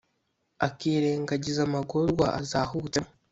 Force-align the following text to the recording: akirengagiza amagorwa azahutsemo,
akirengagiza 0.67 1.59
amagorwa 1.67 2.25
azahutsemo, 2.39 3.11